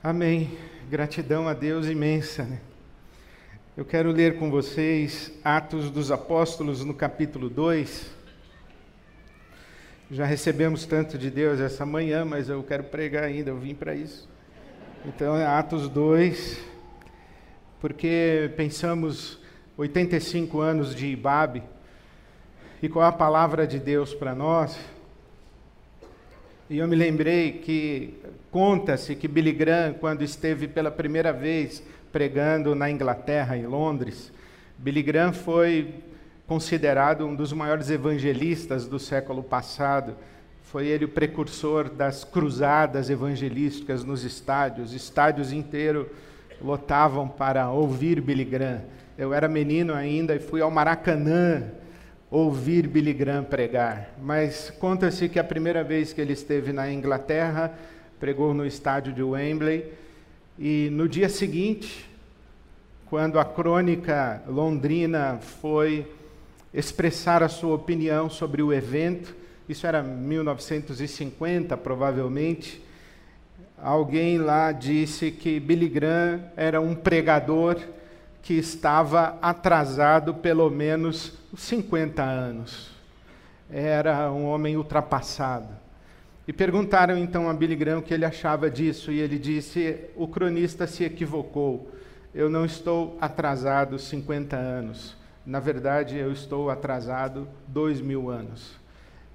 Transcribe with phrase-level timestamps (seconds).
[0.00, 0.56] Amém.
[0.88, 2.44] Gratidão a Deus imensa.
[2.44, 2.60] Né?
[3.76, 8.08] Eu quero ler com vocês Atos dos Apóstolos no capítulo 2.
[10.08, 13.92] Já recebemos tanto de Deus essa manhã, mas eu quero pregar ainda, eu vim para
[13.92, 14.28] isso.
[15.04, 16.60] Então é Atos 2,
[17.80, 19.40] porque pensamos
[19.76, 21.64] 85 anos de Ibabe
[22.80, 24.78] e qual a palavra de Deus para nós.
[26.70, 28.12] E eu me lembrei que
[28.50, 31.82] conta-se que Billy Graham, quando esteve pela primeira vez
[32.12, 34.30] pregando na Inglaterra, em Londres,
[34.76, 35.94] Billy Graham foi
[36.46, 40.14] considerado um dos maiores evangelistas do século passado.
[40.60, 44.92] Foi ele o precursor das cruzadas evangelísticas nos estádios.
[44.92, 46.06] Estádios inteiros
[46.60, 48.82] lotavam para ouvir Billy Graham.
[49.16, 51.64] Eu era menino ainda e fui ao Maracanã
[52.30, 57.72] ouvir Billy Graham pregar, mas conta-se que a primeira vez que ele esteve na Inglaterra,
[58.20, 59.92] pregou no estádio de Wembley,
[60.58, 62.08] e no dia seguinte,
[63.06, 66.06] quando a crônica londrina foi
[66.74, 69.34] expressar a sua opinião sobre o evento,
[69.66, 72.84] isso era 1950 provavelmente,
[73.80, 77.78] alguém lá disse que Billy Graham era um pregador
[78.42, 82.90] que estava atrasado pelo menos 50 anos.
[83.70, 85.68] Era um homem ultrapassado.
[86.46, 90.26] E perguntaram então a Billy Graham o que ele achava disso, e ele disse: o
[90.26, 91.90] cronista se equivocou.
[92.34, 95.16] Eu não estou atrasado 50 anos.
[95.44, 98.76] Na verdade, eu estou atrasado dois mil anos.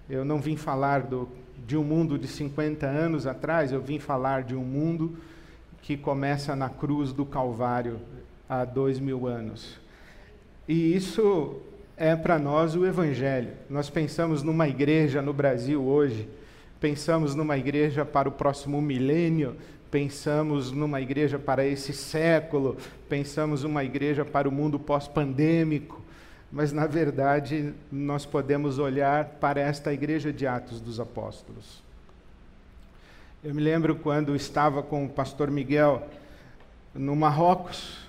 [0.09, 1.29] Eu não vim falar do,
[1.65, 5.17] de um mundo de 50 anos atrás, eu vim falar de um mundo
[5.81, 7.99] que começa na cruz do Calvário
[8.49, 9.79] há dois mil anos.
[10.67, 11.61] E isso
[12.03, 13.53] é para nós o Evangelho.
[13.69, 16.27] Nós pensamos numa igreja no Brasil hoje,
[16.77, 19.55] pensamos numa igreja para o próximo milênio,
[19.89, 22.75] pensamos numa igreja para esse século,
[23.07, 26.01] pensamos numa igreja para o mundo pós-pandêmico,
[26.51, 31.81] mas na verdade nós podemos olhar para esta igreja de Atos dos Apóstolos.
[33.41, 36.05] Eu me lembro quando estava com o pastor Miguel
[36.93, 38.02] no Marrocos,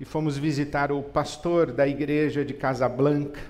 [0.00, 3.40] e fomos visitar o pastor da igreja de Casablanca.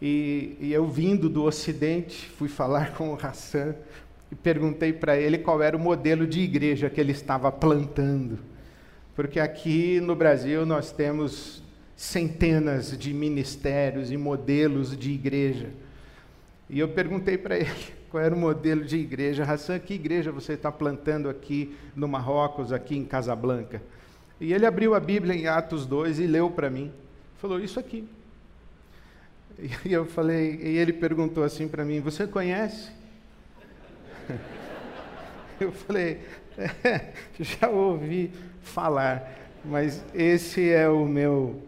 [0.00, 3.74] E, e eu vindo do Ocidente, fui falar com o Hassan
[4.30, 8.38] e perguntei para ele qual era o modelo de igreja que ele estava plantando.
[9.16, 11.62] Porque aqui no Brasil nós temos
[11.96, 15.70] centenas de ministérios e modelos de igreja.
[16.68, 17.70] E eu perguntei para ele
[18.10, 19.44] qual era o modelo de igreja.
[19.44, 23.80] Hassan, que igreja você está plantando aqui no Marrocos, aqui em Casablanca?
[24.42, 26.90] E ele abriu a Bíblia em Atos 2 e leu para mim.
[27.38, 28.04] Falou, isso aqui.
[29.84, 32.90] E eu falei, e ele perguntou assim para mim, você conhece?
[35.60, 36.18] Eu falei,
[36.58, 38.32] é, já ouvi
[38.62, 39.32] falar,
[39.64, 41.62] mas esse é o meu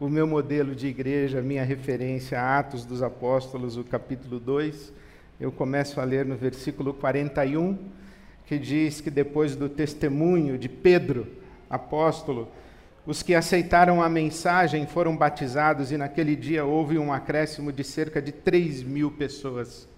[0.00, 4.92] o meu modelo de igreja, a minha referência, Atos dos Apóstolos, o capítulo 2.
[5.38, 7.76] Eu começo a ler no versículo 41,
[8.46, 11.41] que diz que depois do testemunho de Pedro,
[11.72, 12.46] apóstolo,
[13.04, 18.22] os que aceitaram a mensagem foram batizados e naquele dia houve um acréscimo de cerca
[18.22, 19.88] de 3 mil pessoas.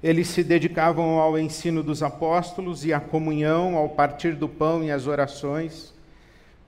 [0.00, 4.90] Eles se dedicavam ao ensino dos apóstolos e à comunhão, ao partir do pão e
[4.90, 5.92] às orações.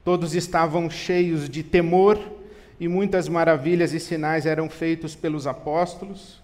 [0.05, 2.19] Todos estavam cheios de temor
[2.81, 6.43] e muitas maravilhas e sinais eram feitos pelos apóstolos.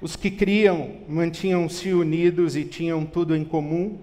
[0.00, 3.98] Os que criam mantinham-se unidos e tinham tudo em comum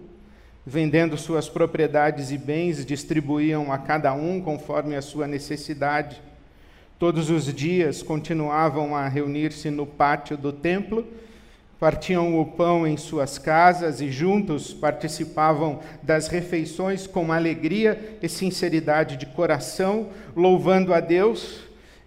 [0.65, 6.21] vendendo suas propriedades e bens, distribuíam a cada um conforme a sua necessidade.
[6.97, 11.05] Todos os dias continuavam a reunir-se no pátio do templo,
[11.77, 19.17] partiam o pão em suas casas e juntos participavam das refeições com alegria e sinceridade
[19.17, 21.59] de coração, louvando a Deus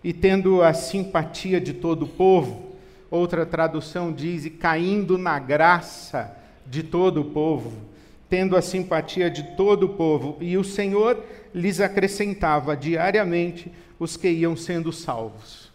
[0.02, 2.72] e tendo a simpatia de todo o povo.
[3.10, 6.34] Outra tradução diz: e caindo na graça
[6.64, 7.95] de todo o povo
[8.28, 11.22] tendo a simpatia de todo o povo, e o Senhor
[11.54, 15.70] lhes acrescentava diariamente os que iam sendo salvos.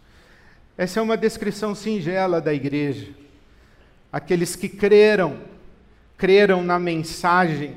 [0.77, 3.09] Essa é uma descrição singela da igreja.
[4.11, 5.37] Aqueles que creram,
[6.17, 7.75] creram na mensagem.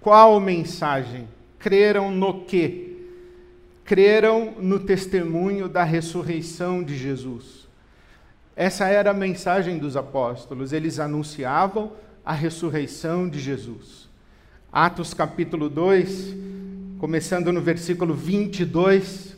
[0.00, 1.28] Qual mensagem?
[1.58, 2.96] Creram no quê?
[3.84, 7.66] Creram no testemunho da ressurreição de Jesus.
[8.54, 10.72] Essa era a mensagem dos apóstolos.
[10.72, 11.92] Eles anunciavam
[12.28, 14.06] a ressurreição de Jesus.
[14.70, 16.36] Atos capítulo 2,
[16.98, 19.34] começando no versículo 22,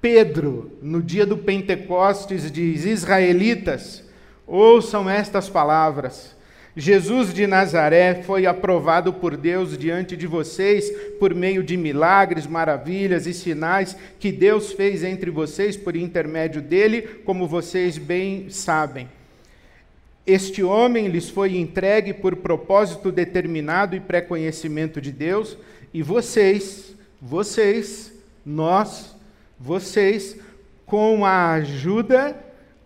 [0.00, 4.04] Pedro, no dia do Pentecostes, diz: Israelitas,
[4.46, 6.36] ouçam estas palavras.
[6.76, 10.88] Jesus de Nazaré foi aprovado por Deus diante de vocês
[11.18, 17.02] por meio de milagres, maravilhas e sinais que Deus fez entre vocês por intermédio dele,
[17.24, 19.08] como vocês bem sabem.
[20.26, 25.56] Este homem lhes foi entregue por propósito determinado e pré-conhecimento de Deus,
[25.94, 28.12] e vocês, vocês,
[28.44, 29.14] nós,
[29.58, 30.36] vocês,
[30.84, 32.36] com a ajuda,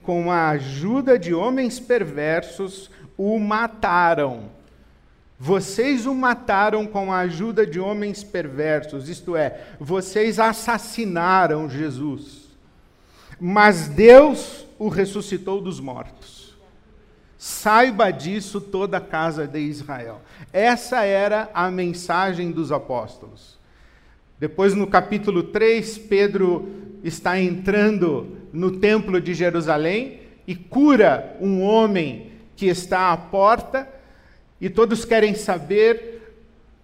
[0.03, 4.51] com a ajuda de homens perversos, o mataram.
[5.39, 12.51] Vocês o mataram com a ajuda de homens perversos, isto é, vocês assassinaram Jesus.
[13.41, 16.40] Mas Deus o ressuscitou dos mortos.
[17.43, 20.21] Saiba disso toda a casa de Israel.
[20.53, 23.59] Essa era a mensagem dos apóstolos.
[24.39, 26.69] Depois, no capítulo 3, Pedro
[27.03, 33.89] está entrando no templo de Jerusalém e cura um homem que está à porta
[34.61, 36.35] e todos querem saber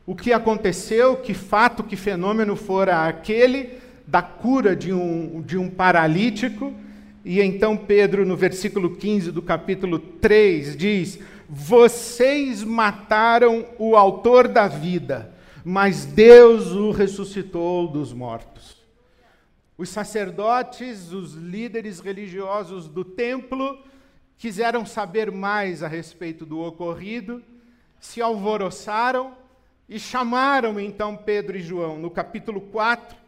[0.06, 5.68] o que aconteceu, que fato, que fenômeno fora aquele da cura de um, de um
[5.68, 6.72] paralítico.
[7.28, 11.18] E então Pedro, no versículo 15 do capítulo 3, diz:
[11.48, 15.34] Vocês mataram o autor da vida,
[15.64, 18.76] mas Deus o ressuscitou dos mortos.
[19.76, 23.76] Os sacerdotes, os líderes religiosos do templo,
[24.38, 27.42] quiseram saber mais a respeito do ocorrido,
[27.98, 29.32] se alvoroçaram
[29.88, 31.98] e chamaram então Pedro e João.
[31.98, 33.18] No capítulo 4,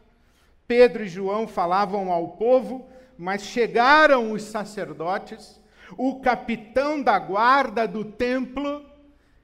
[0.68, 5.60] Pedro e João falavam ao povo, mas chegaram os sacerdotes,
[5.96, 8.86] o capitão da guarda do templo,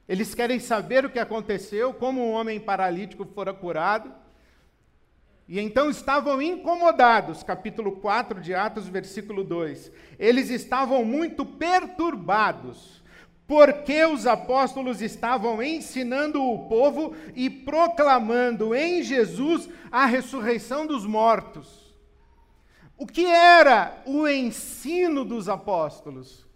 [0.08, 4.12] eles querem saber o que aconteceu, como um homem paralítico fora curado.
[5.48, 9.90] E então estavam incomodados, capítulo 4 de Atos, versículo 2.
[10.18, 13.02] Eles estavam muito perturbados,
[13.46, 21.83] porque os apóstolos estavam ensinando o povo e proclamando em Jesus a ressurreição dos mortos.
[22.96, 26.46] O que era o ensino dos apóstolos?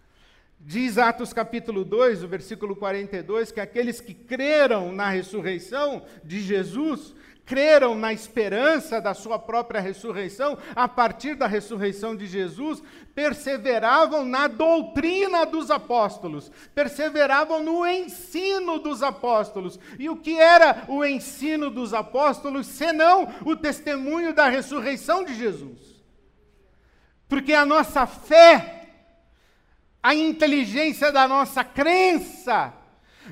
[0.59, 7.13] Diz Atos capítulo 2, o versículo 42, que aqueles que creram na ressurreição de Jesus
[7.49, 12.83] creram na esperança da sua própria ressurreição, a partir da ressurreição de Jesus,
[13.15, 19.79] perseveravam na doutrina dos apóstolos, perseveravam no ensino dos apóstolos.
[19.97, 25.98] E o que era o ensino dos apóstolos, senão o testemunho da ressurreição de Jesus?
[27.29, 28.89] Porque a nossa fé,
[30.01, 32.73] a inteligência da nossa crença,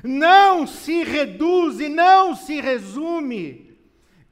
[0.04, 3.76] não se reduz e não se resume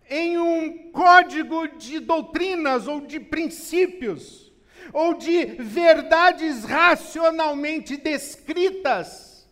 [0.09, 4.53] em um código de doutrinas ou de princípios,
[4.93, 9.49] ou de verdades racionalmente descritas.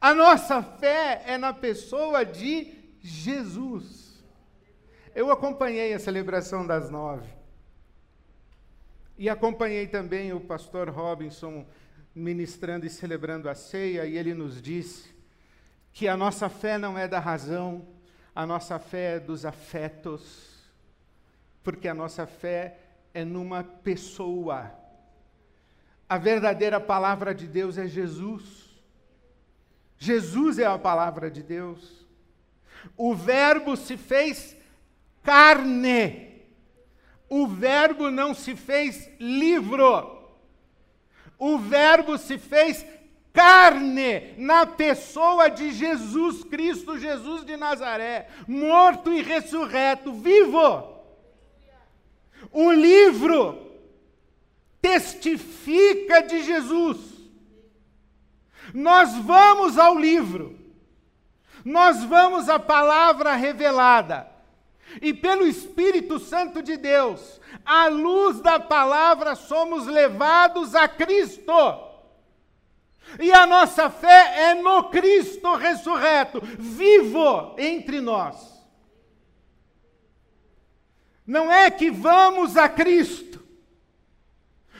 [0.00, 4.20] A nossa fé é na pessoa de Jesus.
[5.14, 7.39] Eu acompanhei a celebração das nove.
[9.20, 11.66] E acompanhei também o pastor Robinson
[12.14, 15.14] ministrando e celebrando a ceia, e ele nos disse
[15.92, 17.86] que a nossa fé não é da razão,
[18.34, 20.64] a nossa fé é dos afetos,
[21.62, 22.78] porque a nossa fé
[23.12, 24.72] é numa pessoa.
[26.08, 28.70] A verdadeira palavra de Deus é Jesus.
[29.98, 32.06] Jesus é a palavra de Deus.
[32.96, 34.56] O Verbo se fez
[35.22, 36.29] carne.
[37.30, 40.18] O Verbo não se fez livro.
[41.38, 42.84] O Verbo se fez
[43.32, 51.00] carne na pessoa de Jesus Cristo, Jesus de Nazaré, morto e ressurreto, vivo.
[52.52, 53.70] O livro
[54.82, 56.98] testifica de Jesus.
[58.74, 60.58] Nós vamos ao livro,
[61.64, 64.28] nós vamos à palavra revelada,
[65.00, 71.52] e pelo Espírito Santo de Deus, à luz da palavra, somos levados a Cristo.
[73.18, 78.50] E a nossa fé é no Cristo ressurreto, vivo entre nós.
[81.26, 83.40] Não é que vamos a Cristo.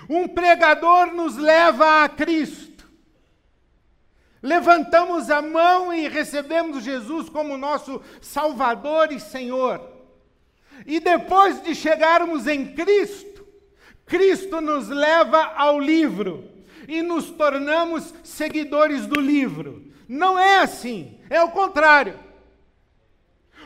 [0.09, 2.91] Um pregador nos leva a Cristo.
[4.43, 10.00] Levantamos a mão e recebemos Jesus como nosso Salvador e Senhor.
[10.87, 13.47] E depois de chegarmos em Cristo,
[14.07, 16.49] Cristo nos leva ao livro
[16.89, 19.85] e nos tornamos seguidores do livro.
[20.09, 22.19] Não é assim, é o contrário.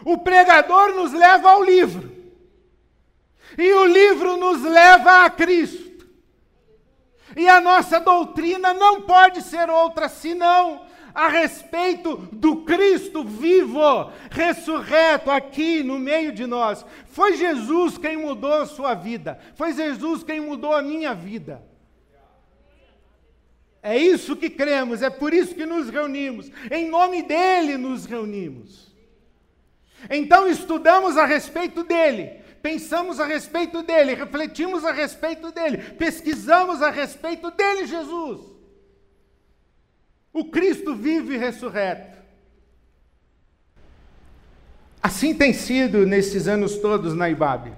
[0.05, 2.13] O pregador nos leva ao livro,
[3.57, 6.07] e o livro nos leva a Cristo.
[7.37, 10.84] E a nossa doutrina não pode ser outra senão
[11.15, 16.85] a respeito do Cristo vivo, ressurreto aqui no meio de nós.
[17.07, 21.63] Foi Jesus quem mudou a sua vida, foi Jesus quem mudou a minha vida.
[23.81, 28.93] É isso que cremos, é por isso que nos reunimos, em nome dele nos reunimos.
[30.11, 36.91] Então estudamos a respeito dele, pensamos a respeito dele, refletimos a respeito dele, pesquisamos a
[36.91, 38.54] respeito dele, Jesus.
[40.35, 42.19] O Cristo vivo e ressurreto.
[45.01, 47.73] Assim tem sido nesses anos todos na IBAB.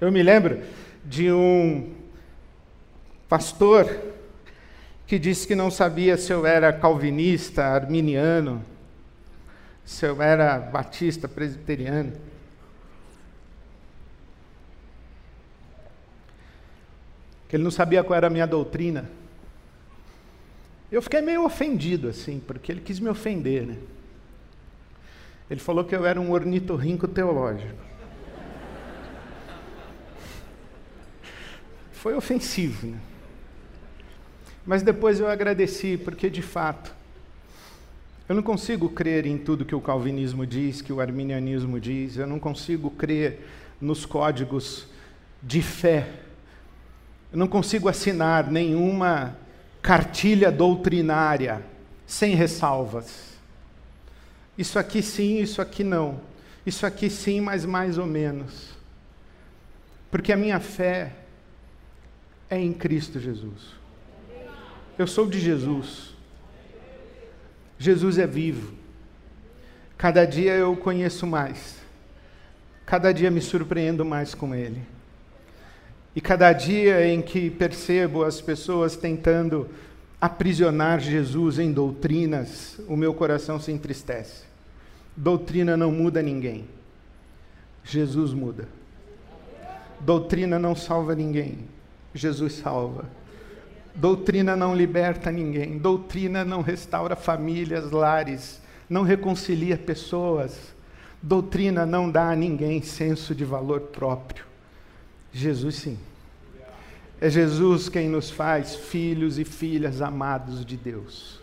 [0.00, 0.60] Eu me lembro
[1.04, 1.94] de um
[3.28, 3.96] pastor
[5.06, 8.64] que disse que não sabia se eu era calvinista, arminiano,
[9.84, 12.12] se eu era batista, presbiteriano.
[17.48, 19.08] Que ele não sabia qual era a minha doutrina.
[20.90, 23.76] Eu fiquei meio ofendido, assim, porque ele quis me ofender, né?
[25.50, 27.84] Ele falou que eu era um ornitorrinco teológico.
[31.92, 32.98] Foi ofensivo, né?
[34.64, 36.94] Mas depois eu agradeci, porque de fato,
[38.28, 42.26] eu não consigo crer em tudo que o calvinismo diz, que o arminianismo diz, eu
[42.26, 43.46] não consigo crer
[43.80, 44.86] nos códigos
[45.40, 46.08] de fé.
[47.32, 49.36] Eu não consigo assinar nenhuma
[49.86, 51.64] cartilha doutrinária,
[52.04, 53.36] sem ressalvas.
[54.58, 56.20] Isso aqui sim, isso aqui não.
[56.66, 58.70] Isso aqui sim, mas mais ou menos.
[60.10, 61.12] Porque a minha fé
[62.50, 63.76] é em Cristo Jesus.
[64.98, 66.16] Eu sou de Jesus.
[67.78, 68.74] Jesus é vivo.
[69.96, 71.76] Cada dia eu o conheço mais.
[72.84, 74.95] Cada dia me surpreendo mais com Ele.
[76.16, 79.68] E cada dia em que percebo as pessoas tentando
[80.18, 84.44] aprisionar Jesus em doutrinas, o meu coração se entristece.
[85.14, 86.64] Doutrina não muda ninguém.
[87.84, 88.66] Jesus muda.
[90.00, 91.58] Doutrina não salva ninguém.
[92.14, 93.04] Jesus salva.
[93.94, 95.76] Doutrina não liberta ninguém.
[95.76, 100.74] Doutrina não restaura famílias, lares, não reconcilia pessoas.
[101.20, 104.55] Doutrina não dá a ninguém senso de valor próprio.
[105.36, 105.98] Jesus sim.
[107.20, 111.40] É Jesus quem nos faz filhos e filhas amados de Deus.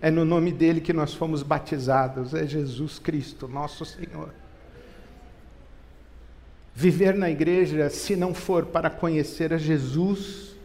[0.00, 2.34] É no nome dele que nós fomos batizados.
[2.34, 4.30] É Jesus Cristo, nosso Senhor.
[6.74, 10.56] Viver na igreja, se não for para conhecer a Jesus,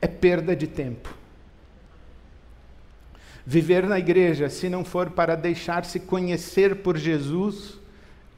[0.00, 1.14] é perda de tempo.
[3.44, 7.78] Viver na igreja, se não for para deixar-se conhecer por Jesus,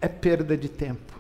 [0.00, 1.13] é perda de tempo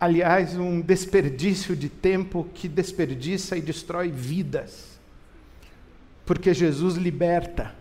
[0.00, 4.98] aliás, um desperdício de tempo que desperdiça e destrói vidas.
[6.24, 7.74] Porque Jesus liberta,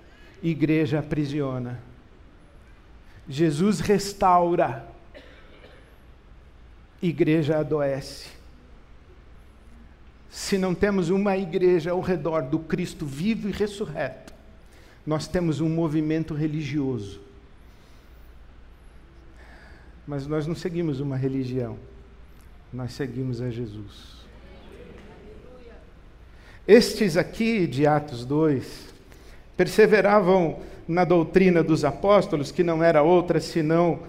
[0.43, 1.79] igreja aprisiona.
[3.27, 4.85] Jesus restaura,
[7.01, 8.27] igreja adoece.
[10.29, 14.33] Se não temos uma igreja ao redor do Cristo vivo e ressurreto,
[15.05, 17.21] nós temos um movimento religioso.
[20.05, 21.77] Mas nós não seguimos uma religião
[22.71, 24.19] nós seguimos a Jesus.
[26.67, 28.89] Estes aqui de Atos 2
[29.57, 33.99] perseveravam na doutrina dos apóstolos, que não era outra senão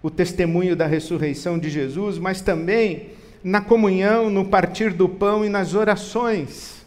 [0.00, 3.10] o testemunho da ressurreição de Jesus, mas também
[3.42, 6.86] na comunhão, no partir do pão e nas orações.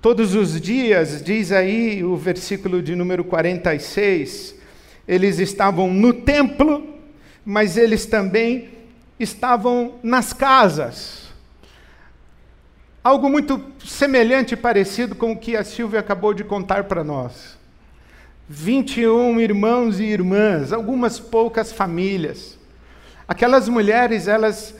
[0.00, 4.54] Todos os dias, diz aí o versículo de número 46,
[5.06, 6.94] eles estavam no templo,
[7.44, 8.77] mas eles também
[9.18, 11.28] estavam nas casas.
[13.02, 17.56] Algo muito semelhante e parecido com o que a Silvia acabou de contar para nós.
[18.48, 22.58] 21 irmãos e irmãs, algumas poucas famílias.
[23.26, 24.74] Aquelas mulheres, elas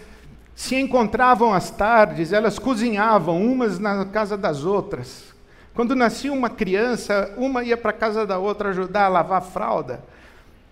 [0.54, 5.34] se encontravam às tardes, elas cozinhavam umas na casa das outras.
[5.74, 9.44] Quando nascia uma criança, uma ia para a casa da outra ajudar a lavar a
[9.44, 10.02] fralda,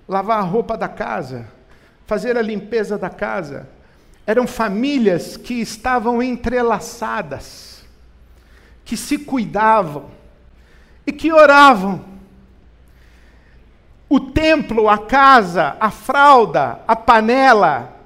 [0.08, 1.55] lavar a roupa da casa
[2.06, 3.68] fazer a limpeza da casa.
[4.26, 7.84] Eram famílias que estavam entrelaçadas,
[8.84, 10.10] que se cuidavam
[11.06, 12.04] e que oravam.
[14.08, 17.96] O templo, a casa, a fralda, a panela,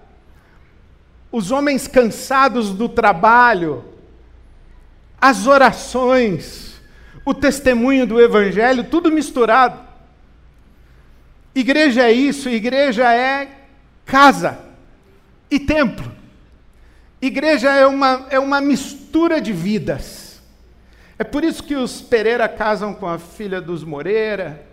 [1.30, 3.84] os homens cansados do trabalho,
[5.20, 6.80] as orações,
[7.24, 9.78] o testemunho do Evangelho, tudo misturado.
[11.54, 13.59] Igreja é isso, igreja é
[14.10, 14.58] casa
[15.48, 16.10] e templo.
[17.22, 20.42] Igreja é uma, é uma mistura de vidas.
[21.16, 24.66] É por isso que os Pereira casam com a filha dos Moreira,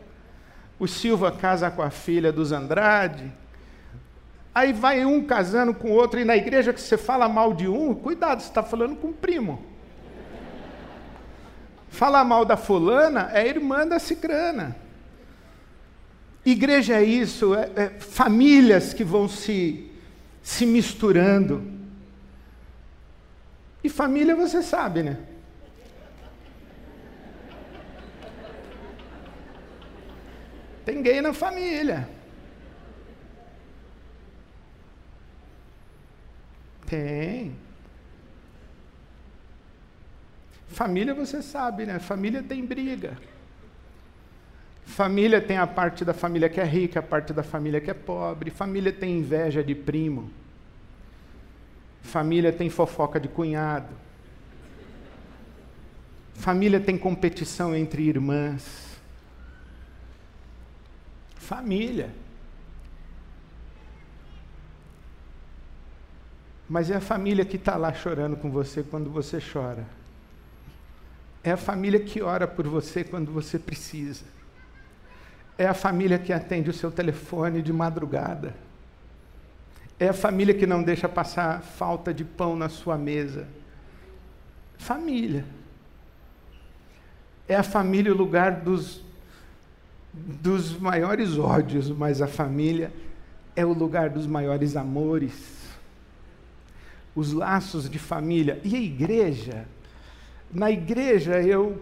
[0.79, 3.31] o Silva casa com a filha dos Andrade.
[4.55, 7.67] Aí vai um casando com o outro, e na igreja que você fala mal de
[7.67, 9.63] um, cuidado, você está falando com o primo.
[11.89, 14.86] Falar mal da fulana é irmã da cicrana.
[16.49, 19.91] Igreja é isso, é, é famílias que vão se,
[20.41, 21.61] se misturando.
[23.83, 25.17] E família você sabe, né?
[30.85, 32.07] Tem gay na família.
[36.85, 37.53] Tem.
[40.69, 41.99] Família você sabe, né?
[41.99, 43.17] Família tem briga.
[44.87, 47.93] Família tem a parte da família que é rica, a parte da família que é
[47.93, 48.49] pobre.
[48.49, 50.31] Família tem inveja de primo.
[52.01, 53.93] Família tem fofoca de cunhado.
[56.33, 58.97] Família tem competição entre irmãs.
[61.35, 62.09] Família.
[66.67, 69.85] Mas é a família que está lá chorando com você quando você chora.
[71.43, 74.36] É a família que ora por você quando você precisa.
[75.57, 78.53] É a família que atende o seu telefone de madrugada.
[79.99, 83.47] É a família que não deixa passar falta de pão na sua mesa.
[84.77, 85.43] Família.
[87.47, 89.03] É a família o lugar dos,
[90.13, 92.91] dos maiores ódios, mas a família
[93.55, 95.57] é o lugar dos maiores amores.
[97.15, 98.61] Os laços de família.
[98.63, 99.65] E a igreja?
[100.53, 101.81] Na igreja eu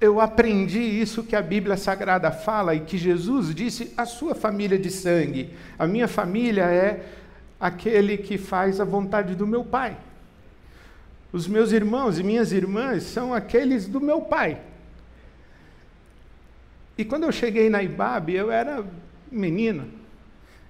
[0.00, 4.78] eu aprendi isso que a Bíblia Sagrada fala e que Jesus disse à sua família
[4.78, 5.54] de sangue.
[5.78, 7.06] A minha família é
[7.58, 9.96] aquele que faz a vontade do meu Pai.
[11.32, 14.60] Os meus irmãos e minhas irmãs são aqueles do meu Pai.
[16.98, 18.84] E quando eu cheguei na Ibabe, eu era
[19.30, 19.88] menino,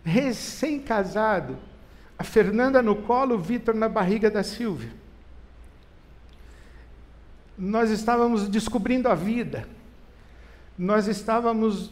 [0.03, 1.59] recém-casado,
[2.19, 5.04] a Fernanda no colo, o Vitor na barriga da Silvia
[7.57, 9.67] nós estávamos descobrindo a vida.
[10.77, 11.91] Nós estávamos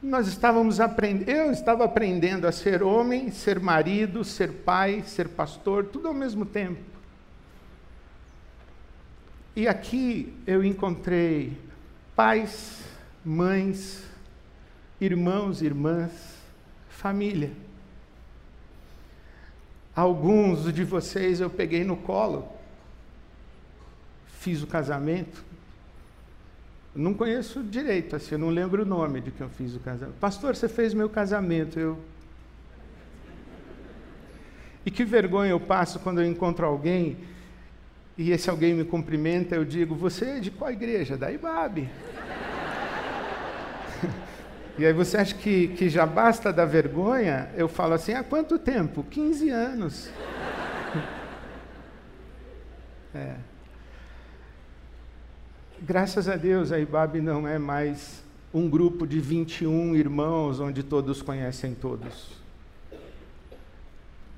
[0.00, 5.86] nós estávamos aprendendo, eu estava aprendendo a ser homem, ser marido, ser pai, ser pastor,
[5.86, 6.80] tudo ao mesmo tempo.
[9.56, 11.58] E aqui eu encontrei
[12.14, 12.84] pais,
[13.24, 14.04] mães,
[15.00, 16.12] irmãos, irmãs,
[16.88, 17.50] família.
[19.96, 22.57] Alguns de vocês eu peguei no colo
[24.38, 25.44] fiz o casamento.
[26.94, 30.16] Não conheço direito, assim, eu não lembro o nome de quem eu fiz o casamento.
[30.18, 31.78] Pastor, você fez meu casamento.
[31.78, 31.98] Eu.
[34.84, 37.16] E que vergonha eu passo quando eu encontro alguém
[38.16, 41.16] e esse alguém me cumprimenta, eu digo, você é de qual igreja?
[41.16, 41.88] Da Ibabe.
[44.76, 47.48] e aí você acha que, que já basta da vergonha?
[47.54, 49.04] Eu falo assim, há quanto tempo?
[49.04, 50.10] 15 anos.
[53.14, 53.36] é.
[55.80, 58.20] Graças a Deus, a IBAB não é mais
[58.52, 62.32] um grupo de 21 irmãos onde todos conhecem todos.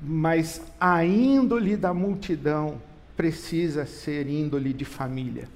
[0.03, 2.81] Mas a índole da multidão
[3.16, 5.48] precisa ser índole de família.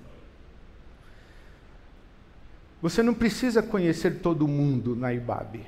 [2.80, 5.66] Você não precisa conhecer todo mundo na IBAB,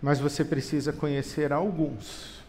[0.00, 2.41] mas você precisa conhecer alguns.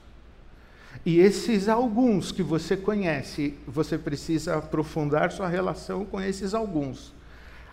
[1.05, 7.13] E esses alguns que você conhece, você precisa aprofundar sua relação com esses alguns,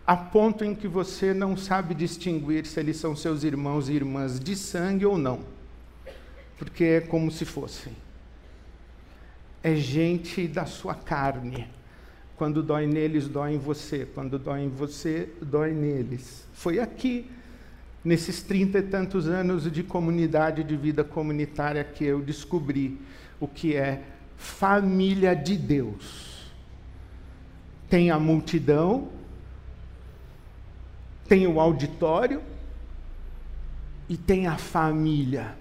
[0.06, 4.40] a ponto em que você não sabe distinguir se eles são seus irmãos e irmãs
[4.40, 5.40] de sangue ou não,
[6.58, 7.92] porque é como se fossem.
[9.62, 11.68] É gente da sua carne.
[12.36, 14.06] Quando dói neles, dói em você.
[14.14, 16.46] Quando dói em você, dói neles.
[16.54, 17.30] Foi aqui,
[18.04, 22.98] nesses trinta e tantos anos de comunidade, de vida comunitária, que eu descobri
[23.38, 24.02] o que é
[24.36, 26.50] família de Deus.
[27.88, 29.08] Tem a multidão,
[31.28, 32.42] tem o auditório
[34.08, 35.54] e tem a família.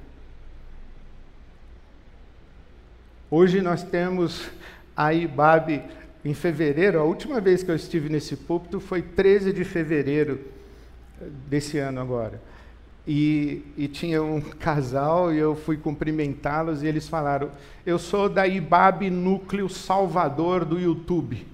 [3.30, 4.50] Hoje nós temos
[4.96, 5.84] a IBAB
[6.26, 10.59] em fevereiro, a última vez que eu estive nesse púlpito foi 13 de fevereiro
[11.48, 12.42] desse ano agora.
[13.08, 17.50] E, e, tinha um casal e eu fui cumprimentá-los e eles falaram:
[17.86, 21.48] Eu sou da IBAB Núcleo Salvador do YouTube.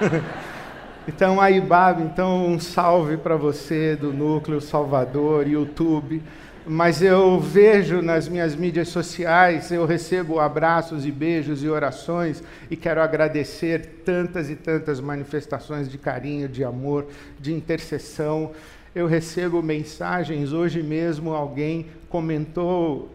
[1.06, 6.20] então, a IBAB, então um salve para você do Núcleo Salvador, YouTube.
[6.66, 12.76] Mas eu vejo nas minhas mídias sociais, eu recebo abraços e beijos e orações e
[12.76, 17.06] quero agradecer tantas e tantas manifestações de carinho, de amor,
[17.38, 18.52] de intercessão.
[18.94, 23.10] Eu recebo mensagens, hoje mesmo alguém comentou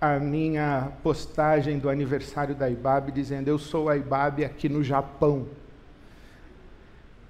[0.00, 5.46] a minha postagem do aniversário da IBAB dizendo: Eu sou a IBAB aqui no Japão.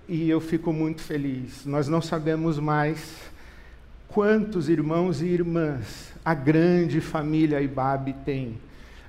[0.09, 1.65] E eu fico muito feliz.
[1.65, 3.32] Nós não sabemos mais
[4.13, 8.59] quantos irmãos e irmãs a grande família Ibabe tem,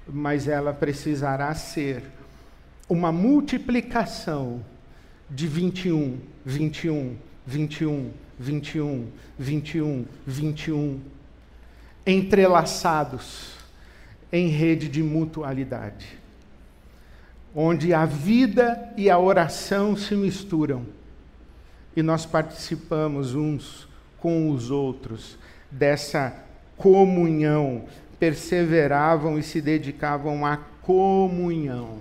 [0.07, 2.03] mas ela precisará ser
[2.89, 4.63] uma multiplicação
[5.29, 10.99] de 21, 21, 21, 21, 21, 21,
[12.05, 13.55] entrelaçados
[14.31, 16.17] em rede de mutualidade,
[17.53, 20.85] onde a vida e a oração se misturam.
[21.95, 23.87] E nós participamos uns
[24.23, 25.37] com os outros,
[25.69, 26.33] dessa
[26.77, 27.83] comunhão,
[28.17, 31.97] perseveravam e se dedicavam à comunhão.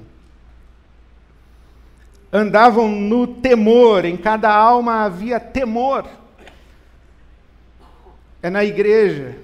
[2.33, 6.09] Andavam no temor, em cada alma havia temor.
[8.41, 9.37] É na igreja,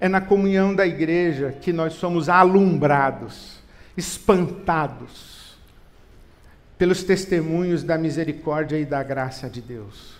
[0.00, 3.60] é na comunhão da igreja que nós somos alumbrados,
[3.96, 5.56] espantados
[6.76, 10.19] pelos testemunhos da misericórdia e da graça de Deus.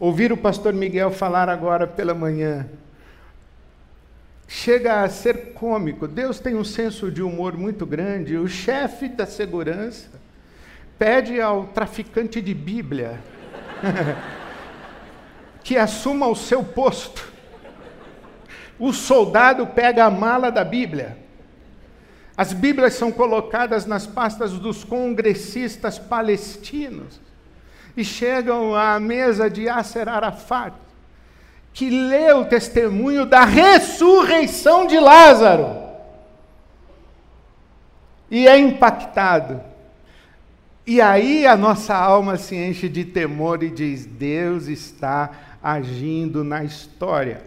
[0.00, 2.66] Ouvir o pastor Miguel falar agora pela manhã
[4.48, 6.08] chega a ser cômico.
[6.08, 8.38] Deus tem um senso de humor muito grande.
[8.38, 10.08] O chefe da segurança
[10.98, 13.20] pede ao traficante de Bíblia
[15.62, 17.30] que assuma o seu posto.
[18.78, 21.18] O soldado pega a mala da Bíblia.
[22.34, 27.20] As Bíblias são colocadas nas pastas dos congressistas palestinos
[27.96, 30.74] e chegam à mesa de Yasser Arafat,
[31.72, 35.78] que lê o testemunho da ressurreição de Lázaro.
[38.30, 39.60] E é impactado.
[40.86, 45.30] E aí a nossa alma se enche de temor e diz: Deus está
[45.62, 47.42] agindo na história.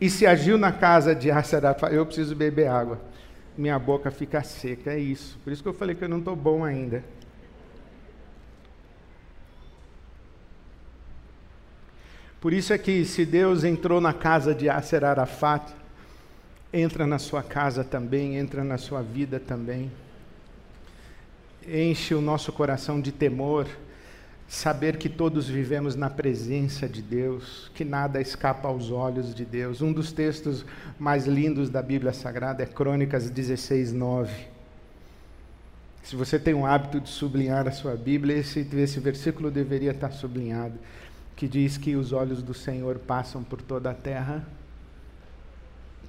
[0.00, 3.00] E se agiu na casa de Yasser Arafat, eu preciso beber água.
[3.56, 5.36] Minha boca fica seca, é isso.
[5.42, 7.02] Por isso que eu falei que eu não estou bom ainda.
[12.40, 15.72] Por isso é que se Deus entrou na casa de Aser Arafat,
[16.72, 19.90] entra na sua casa também, entra na sua vida também.
[21.66, 23.66] Enche o nosso coração de temor,
[24.46, 29.82] saber que todos vivemos na presença de Deus, que nada escapa aos olhos de Deus.
[29.82, 30.64] Um dos textos
[30.96, 34.32] mais lindos da Bíblia Sagrada é Crônicas 16, 9.
[36.04, 40.12] Se você tem o hábito de sublinhar a sua Bíblia, esse, esse versículo deveria estar
[40.12, 40.78] sublinhado
[41.38, 44.44] que diz que os olhos do Senhor passam por toda a terra,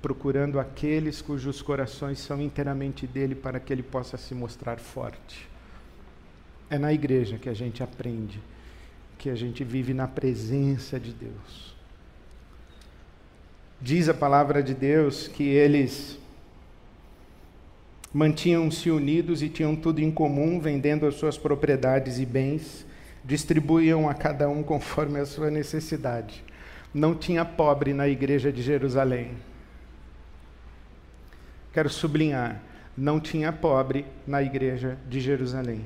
[0.01, 5.47] procurando aqueles cujos corações são inteiramente dele para que ele possa se mostrar forte.
[6.67, 8.41] É na igreja que a gente aprende,
[9.19, 11.75] que a gente vive na presença de Deus.
[13.79, 16.17] Diz a palavra de Deus que eles
[18.11, 22.88] mantinham-se unidos e tinham tudo em comum, vendendo as suas propriedades e bens
[23.23, 26.43] distribuíam a cada um conforme a sua necessidade.
[26.93, 29.31] Não tinha pobre na igreja de Jerusalém.
[31.73, 32.61] Quero sublinhar,
[32.97, 35.85] não tinha pobre na igreja de Jerusalém.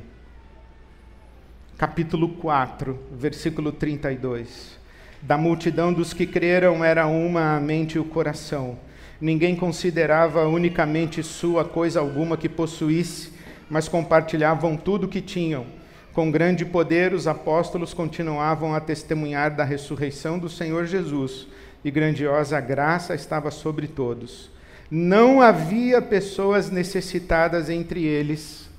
[1.77, 4.79] Capítulo 4, versículo 32.
[5.21, 8.77] Da multidão dos que creram era uma a mente e o coração.
[9.19, 13.33] Ninguém considerava unicamente sua coisa alguma que possuísse,
[13.69, 15.65] mas compartilhavam tudo o que tinham
[16.13, 21.47] com grande poder, os apóstolos continuavam a testemunhar da ressurreição do Senhor Jesus,
[21.83, 24.49] e grandiosa graça estava sobre todos.
[24.89, 28.69] Não havia pessoas necessitadas entre eles,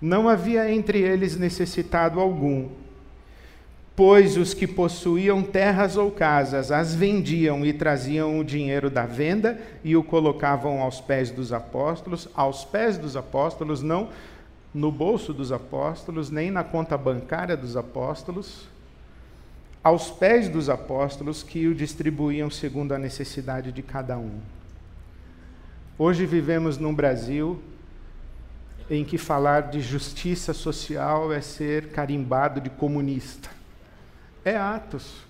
[0.00, 2.68] não havia entre eles necessitado algum,
[3.94, 9.60] pois os que possuíam terras ou casas as vendiam e traziam o dinheiro da venda
[9.84, 14.08] e o colocavam aos pés dos apóstolos, aos pés dos apóstolos, não
[14.72, 18.68] no bolso dos apóstolos, nem na conta bancária dos apóstolos,
[19.82, 24.40] aos pés dos apóstolos que o distribuíam segundo a necessidade de cada um.
[25.98, 27.60] Hoje vivemos num Brasil
[28.90, 33.50] em que falar de justiça social é ser carimbado de comunista.
[34.44, 35.26] É Atos.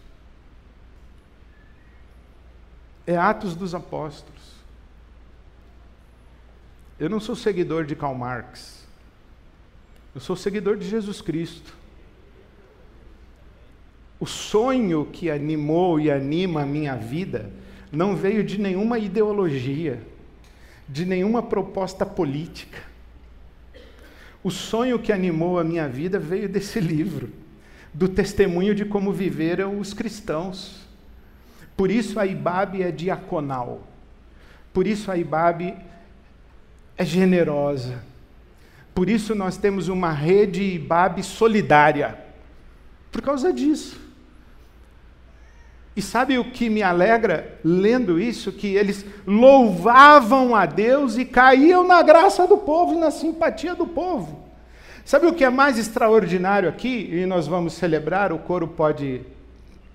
[3.07, 4.59] É Atos dos Apóstolos.
[7.01, 8.87] Eu não sou seguidor de Karl Marx.
[10.18, 11.72] Eu sou seguidor de Jesus Cristo.
[14.18, 17.52] O sonho que animou e anima a minha vida
[17.92, 20.02] não veio de nenhuma ideologia,
[20.88, 22.81] de nenhuma proposta política.
[24.42, 27.31] O sonho que animou a minha vida veio desse livro,
[27.94, 30.85] do testemunho de como viveram os cristãos.
[31.76, 33.87] Por isso a Ibabe é diaconal.
[34.72, 35.76] Por isso a Ibabe
[36.96, 38.08] é generosa.
[38.98, 42.18] Por isso nós temos uma rede Ibabe solidária.
[43.12, 43.96] Por causa disso.
[45.94, 48.50] E sabe o que me alegra lendo isso?
[48.50, 53.87] Que eles louvavam a Deus e caíam na graça do povo e na simpatia do
[53.87, 54.48] povo.
[55.04, 57.08] Sabe o que é mais extraordinário aqui?
[57.12, 59.20] E nós vamos celebrar, o coro pode,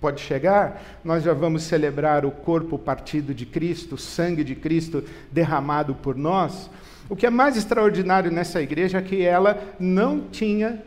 [0.03, 5.01] pode chegar, nós já vamos celebrar o corpo partido de Cristo, o sangue de Cristo
[5.31, 6.69] derramado por nós.
[7.07, 10.83] O que é mais extraordinário nessa igreja é que ela não tinha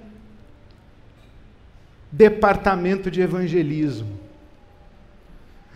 [2.12, 4.20] departamento de evangelismo.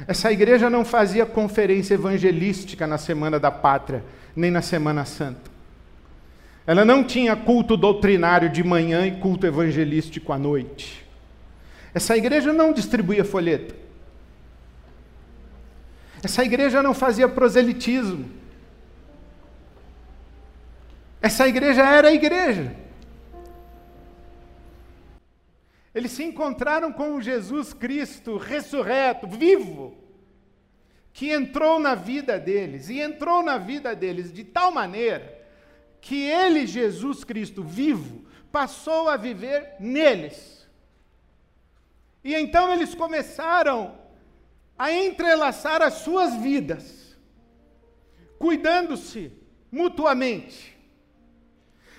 [0.07, 4.05] Essa igreja não fazia conferência evangelística na Semana da Pátria,
[4.37, 5.51] nem na Semana Santa.
[6.67, 11.09] Ela não tinha culto doutrinário de manhã e culto evangelístico à noite.
[11.93, 13.75] Essa igreja não distribuía folheto.
[16.23, 18.31] Essa igreja não fazia proselitismo.
[21.21, 22.75] Essa igreja era a igreja.
[25.95, 29.97] Eles se encontraram com Jesus Cristo ressurreto, vivo,
[31.13, 35.39] que entrou na vida deles, e entrou na vida deles de tal maneira
[36.01, 40.60] que ele, Jesus Cristo vivo, passou a viver neles.
[42.23, 43.99] E então eles começaram
[44.79, 47.17] a entrelaçar as suas vidas,
[48.39, 49.33] cuidando-se
[49.71, 50.77] mutuamente.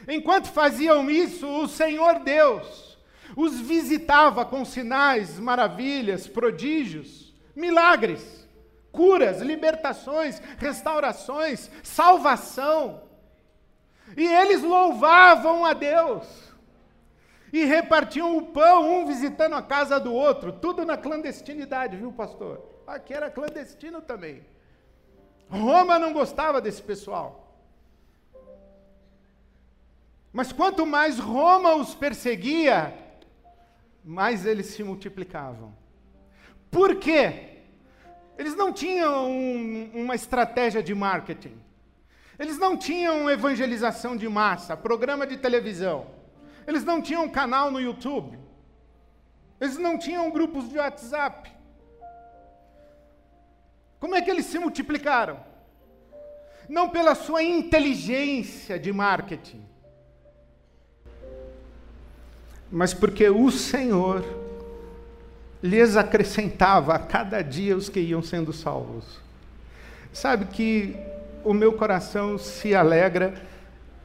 [0.07, 2.91] Enquanto faziam isso, o Senhor Deus
[3.35, 8.47] os visitava com sinais, maravilhas, prodígios, milagres,
[8.91, 13.03] curas, libertações, restaurações, salvação.
[14.17, 16.50] E eles louvavam a Deus.
[17.51, 22.65] E repartiam o pão, um visitando a casa do outro, tudo na clandestinidade, viu, pastor?
[22.87, 24.45] Aqui era clandestino também.
[25.49, 27.41] Roma não gostava desse pessoal.
[30.31, 32.93] Mas quanto mais Roma os perseguia,
[34.03, 35.73] mais eles se multiplicavam.
[36.69, 37.49] Por quê?
[38.37, 41.59] Eles não tinham um, uma estratégia de marketing.
[42.39, 46.20] Eles não tinham evangelização de massa, programa de televisão.
[46.67, 48.37] Eles não tinham canal no YouTube.
[49.59, 51.51] Eles não tinham grupos de WhatsApp.
[53.99, 55.39] Como é que eles se multiplicaram?
[56.67, 59.63] Não pela sua inteligência de marketing,
[62.71, 64.23] mas porque o Senhor
[65.61, 69.19] lhes acrescentava a cada dia os que iam sendo salvos.
[70.13, 70.95] Sabe que
[71.43, 73.33] o meu coração se alegra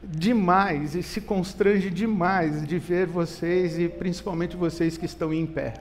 [0.09, 5.73] demais e se constrange demais de ver vocês e principalmente vocês que estão em pé.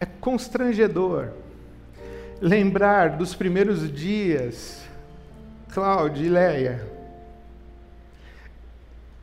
[0.00, 1.30] É constrangedor
[2.40, 4.82] lembrar dos primeiros dias,
[5.72, 6.86] Cláudia e Leia,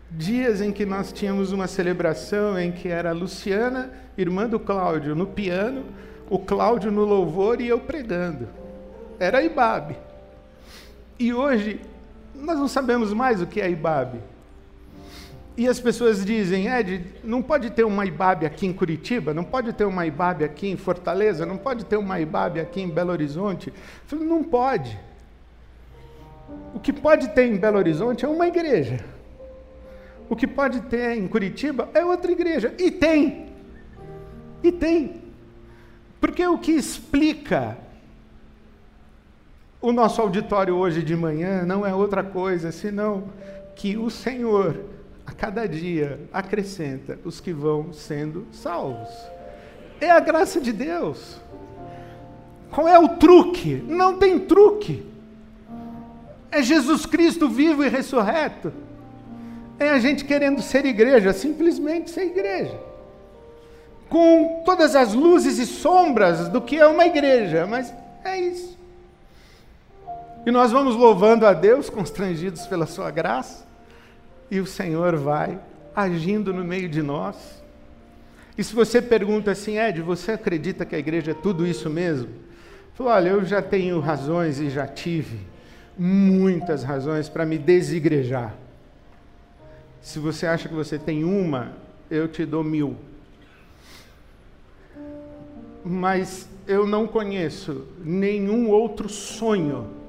[0.09, 5.15] dias em que nós tínhamos uma celebração em que era a Luciana, irmã do Cláudio,
[5.15, 5.85] no piano,
[6.29, 8.47] o Cláudio no louvor e eu pregando.
[9.19, 9.97] Era Ibabe.
[11.17, 11.79] E hoje
[12.39, 14.19] nós não sabemos mais o que é Ibabe.
[15.57, 19.71] E as pessoas dizem, Ed, não pode ter uma Ibabe aqui em Curitiba, não pode
[19.71, 23.69] ter uma Ibabe aqui em Fortaleza, não pode ter uma Ibabe aqui em Belo Horizonte.
[23.69, 23.73] Eu
[24.05, 24.99] falei, não pode.
[26.73, 28.99] O que pode ter em Belo Horizonte é uma igreja.
[30.29, 32.73] O que pode ter em Curitiba é outra igreja.
[32.77, 33.47] E tem.
[34.61, 35.21] E tem.
[36.19, 37.77] Porque o que explica
[39.85, 43.25] o nosso auditório hoje de manhã não é outra coisa senão
[43.75, 44.83] que o Senhor,
[45.27, 49.09] a cada dia, acrescenta os que vão sendo salvos.
[50.01, 51.39] É a graça de Deus.
[52.71, 53.75] Qual é o truque?
[53.87, 55.05] Não tem truque.
[56.49, 58.73] É Jesus Cristo vivo e ressurreto.
[59.77, 62.79] É a gente querendo ser igreja, simplesmente ser igreja.
[64.09, 67.93] Com todas as luzes e sombras do que é uma igreja, mas
[68.23, 68.75] é isso.
[70.45, 73.65] E nós vamos louvando a Deus, constrangidos pela Sua graça,
[74.51, 75.59] e o Senhor vai
[75.95, 77.63] agindo no meio de nós.
[78.55, 82.29] E se você pergunta assim, Ed, você acredita que a igreja é tudo isso mesmo?
[82.93, 85.39] Falou, olha, eu já tenho razões e já tive
[85.97, 88.53] muitas razões para me desigrejar.
[89.99, 91.73] Se você acha que você tem uma,
[92.09, 92.95] eu te dou mil.
[95.83, 100.04] Mas eu não conheço nenhum outro sonho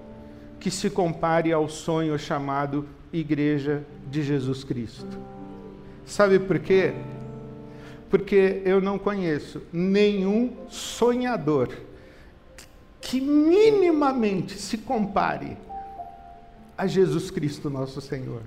[0.58, 5.18] que se compare ao sonho chamado Igreja de Jesus Cristo.
[6.04, 6.94] Sabe por quê?
[8.08, 11.68] Porque eu não conheço nenhum sonhador
[13.00, 15.56] que minimamente se compare
[16.76, 18.42] a Jesus Cristo, nosso Senhor.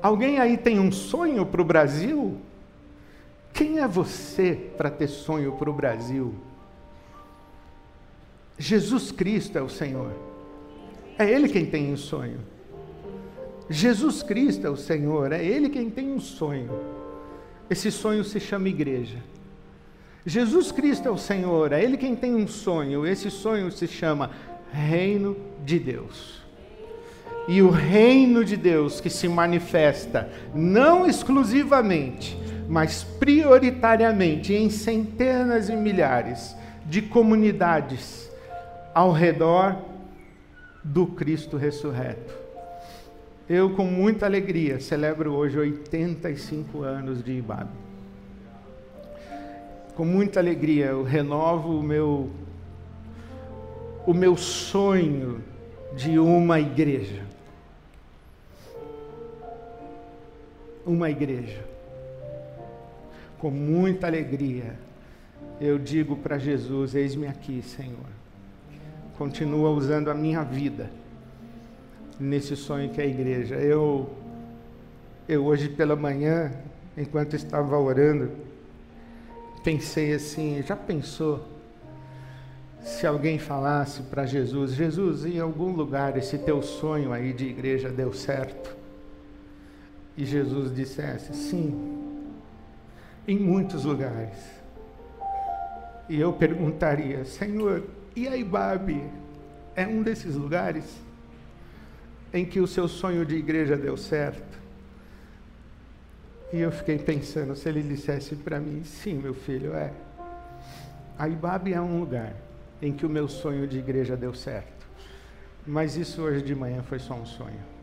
[0.00, 2.38] Alguém aí tem um sonho para o Brasil?
[3.52, 6.34] Quem é você para ter sonho para o Brasil?
[8.58, 10.27] Jesus Cristo é o Senhor.
[11.18, 12.38] É Ele quem tem um sonho.
[13.68, 16.70] Jesus Cristo é o Senhor, é Ele quem tem um sonho.
[17.68, 19.18] Esse sonho se chama igreja.
[20.24, 23.06] Jesus Cristo é o Senhor, é Ele quem tem um sonho.
[23.06, 24.30] Esse sonho se chama
[24.72, 26.38] Reino de Deus.
[27.46, 35.74] E o reino de Deus que se manifesta não exclusivamente mas prioritariamente em centenas e
[35.74, 36.54] milhares
[36.84, 38.30] de comunidades
[38.94, 39.76] ao redor
[40.88, 42.34] do Cristo ressurreto.
[43.48, 47.70] Eu, com muita alegria, celebro hoje 85 anos de Ibabe.
[49.94, 52.30] Com muita alegria, eu renovo o meu,
[54.06, 55.42] o meu sonho
[55.96, 57.24] de uma igreja.
[60.84, 61.68] Uma igreja
[63.38, 64.78] com muita alegria,
[65.60, 68.17] eu digo para Jesus: Eis-me aqui, Senhor.
[69.18, 70.88] Continua usando a minha vida
[72.20, 73.56] nesse sonho que é a igreja.
[73.56, 74.08] Eu,
[75.28, 76.52] eu hoje pela manhã,
[76.96, 78.30] enquanto estava orando,
[79.64, 81.44] pensei assim: já pensou?
[82.80, 87.90] Se alguém falasse para Jesus, Jesus, em algum lugar esse teu sonho aí de igreja
[87.90, 88.76] deu certo?
[90.16, 91.98] E Jesus dissesse, sim,
[93.26, 94.38] em muitos lugares.
[96.08, 97.82] E eu perguntaria, Senhor,
[98.18, 98.36] e a
[99.76, 100.84] é um desses lugares
[102.32, 104.58] em que o seu sonho de igreja deu certo?
[106.52, 109.92] E eu fiquei pensando, se ele dissesse para mim, sim, meu filho, é.
[111.18, 111.26] A
[111.72, 112.34] é um lugar
[112.80, 114.86] em que o meu sonho de igreja deu certo.
[115.66, 117.77] Mas isso hoje de manhã foi só um sonho.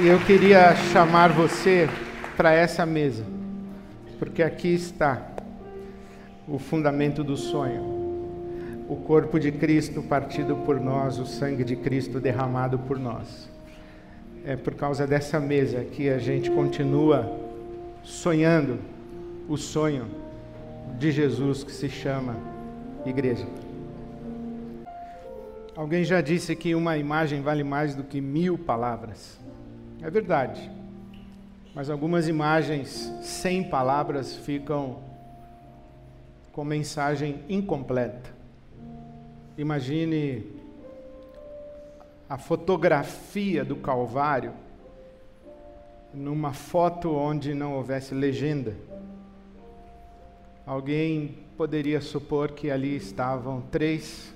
[0.00, 1.86] E eu queria chamar você
[2.34, 3.26] para essa mesa,
[4.18, 5.20] porque aqui está
[6.48, 8.86] o fundamento do sonho.
[8.88, 13.50] O corpo de Cristo partido por nós, o sangue de Cristo derramado por nós.
[14.46, 17.30] É por causa dessa mesa que a gente continua
[18.02, 18.78] sonhando
[19.46, 20.06] o sonho
[20.98, 22.34] de Jesus que se chama
[23.04, 23.46] igreja.
[25.76, 29.41] Alguém já disse que uma imagem vale mais do que mil palavras.
[30.02, 30.70] É verdade.
[31.74, 34.98] Mas algumas imagens sem palavras ficam
[36.52, 38.30] com mensagem incompleta.
[39.56, 40.44] Imagine
[42.28, 44.52] a fotografia do Calvário
[46.12, 48.76] numa foto onde não houvesse legenda.
[50.66, 54.34] Alguém poderia supor que ali estavam três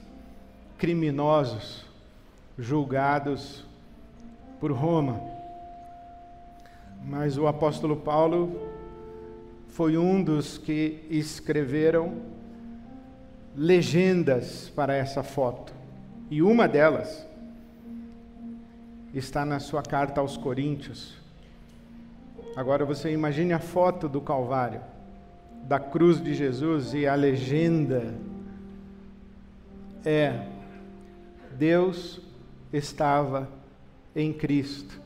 [0.79, 1.85] criminosos
[2.59, 3.65] julgados
[4.59, 5.21] por Roma.
[7.09, 8.69] Mas o apóstolo Paulo
[9.69, 12.14] foi um dos que escreveram
[13.55, 15.73] legendas para essa foto.
[16.29, 17.25] E uma delas
[19.14, 21.16] está na sua carta aos Coríntios.
[22.57, 24.81] Agora você imagine a foto do Calvário,
[25.62, 28.14] da cruz de Jesus e a legenda
[30.05, 30.45] é:
[31.57, 32.21] Deus
[32.73, 33.49] estava
[34.14, 35.06] em Cristo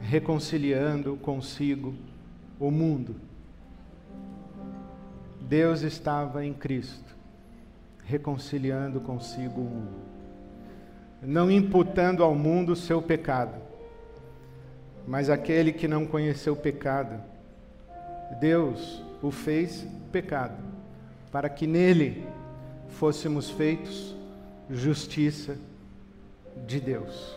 [0.00, 1.94] reconciliando consigo
[2.58, 3.16] o mundo.
[5.40, 7.14] Deus estava em Cristo,
[8.04, 10.00] reconciliando consigo o mundo,
[11.22, 13.60] não imputando ao mundo o seu pecado,
[15.06, 17.22] mas aquele que não conheceu o pecado,
[18.40, 20.56] Deus o fez pecado,
[21.30, 22.26] para que nele
[22.88, 24.16] fôssemos feitos
[24.68, 25.56] justiça
[26.66, 27.35] de Deus.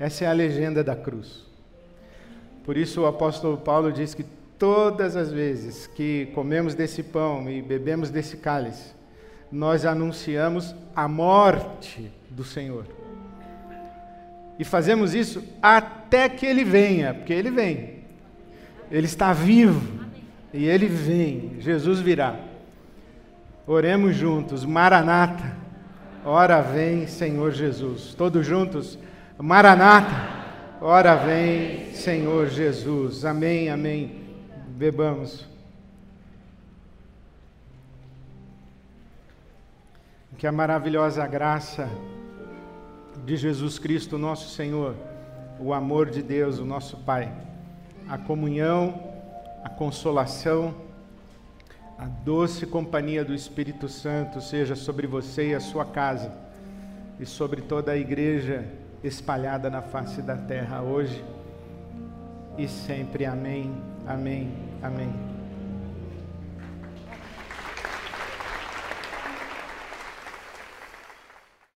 [0.00, 1.44] Essa é a legenda da cruz.
[2.64, 4.24] Por isso o apóstolo Paulo diz que
[4.58, 8.94] todas as vezes que comemos desse pão e bebemos desse cálice,
[9.52, 12.86] nós anunciamos a morte do Senhor.
[14.58, 18.00] E fazemos isso até que ele venha, porque ele vem.
[18.90, 20.00] Ele está vivo
[20.50, 21.56] e ele vem.
[21.58, 22.40] Jesus virá.
[23.66, 24.64] Oremos juntos.
[24.64, 25.56] Maranata.
[26.24, 28.14] Ora vem, Senhor Jesus.
[28.14, 28.98] Todos juntos,
[29.42, 30.78] Maranata.
[30.82, 33.24] Ora vem, Senhor Jesus.
[33.24, 34.22] Amém, amém.
[34.68, 35.46] Bebamos.
[40.36, 41.88] Que a maravilhosa graça
[43.24, 44.94] de Jesus Cristo, nosso Senhor,
[45.58, 47.32] o amor de Deus, o nosso Pai,
[48.10, 49.10] a comunhão,
[49.64, 50.74] a consolação,
[51.98, 56.30] a doce companhia do Espírito Santo seja sobre você e a sua casa
[57.18, 58.66] e sobre toda a igreja
[59.02, 61.24] espalhada na face da terra hoje
[62.58, 63.24] e sempre.
[63.24, 63.72] Amém,
[64.06, 65.29] amém, amém.